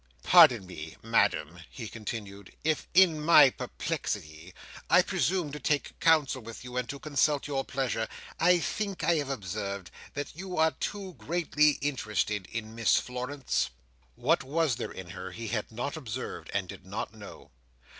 [0.23, 4.51] "Pardon me, Madam," he continued, "if in my perplexity,
[4.89, 8.07] I presume to take counsel with you, and to consult your pleasure.
[8.39, 10.73] I think I have observed that you are
[11.15, 13.69] greatly interested in Miss Florence?"
[14.15, 17.51] What was there in her he had not observed, and did not know?